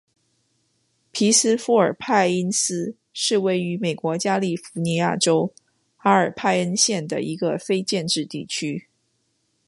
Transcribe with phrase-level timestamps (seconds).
[1.11, 5.53] 皮斯富尔派因斯是位于美国加利福尼亚州
[5.97, 8.87] 阿尔派恩县的一个非建制地区。